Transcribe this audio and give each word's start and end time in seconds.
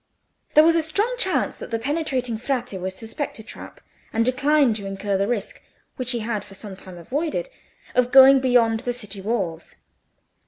There 0.55 0.63
was 0.63 0.73
a 0.73 0.81
strong 0.81 1.13
chance 1.19 1.55
that 1.57 1.69
the 1.69 1.77
penetrating 1.77 2.39
Frate 2.39 2.73
would 2.73 2.91
suspect 2.93 3.37
a 3.37 3.43
trap, 3.43 3.79
and 4.11 4.25
decline 4.25 4.73
to 4.73 4.87
incur 4.87 5.15
the 5.15 5.27
risk, 5.27 5.61
which 5.95 6.09
he 6.09 6.21
had 6.21 6.43
for 6.43 6.55
some 6.55 6.75
time 6.75 6.97
avoided, 6.97 7.49
of 7.93 8.11
going 8.11 8.39
beyond 8.39 8.79
the 8.79 8.93
city 8.93 9.21
walls. 9.21 9.75